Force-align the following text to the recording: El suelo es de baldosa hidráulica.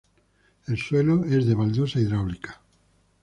El 0.65 0.79
suelo 0.79 1.25
es 1.25 1.45
de 1.45 1.53
baldosa 1.53 1.99
hidráulica. 1.99 2.59